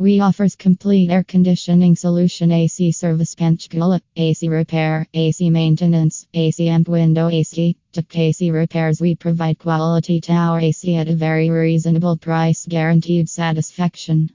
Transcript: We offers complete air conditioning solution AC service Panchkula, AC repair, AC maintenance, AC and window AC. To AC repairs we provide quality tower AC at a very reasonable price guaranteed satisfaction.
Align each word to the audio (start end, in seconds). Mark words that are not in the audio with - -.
We 0.00 0.20
offers 0.20 0.54
complete 0.54 1.10
air 1.10 1.24
conditioning 1.24 1.96
solution 1.96 2.52
AC 2.52 2.92
service 2.92 3.34
Panchkula, 3.34 4.00
AC 4.14 4.48
repair, 4.48 5.08
AC 5.12 5.50
maintenance, 5.50 6.24
AC 6.32 6.68
and 6.68 6.86
window 6.86 7.28
AC. 7.28 7.76
To 7.94 8.06
AC 8.14 8.52
repairs 8.52 9.00
we 9.00 9.16
provide 9.16 9.58
quality 9.58 10.20
tower 10.20 10.60
AC 10.60 10.94
at 10.94 11.08
a 11.08 11.16
very 11.16 11.50
reasonable 11.50 12.16
price 12.16 12.64
guaranteed 12.64 13.28
satisfaction. 13.28 14.30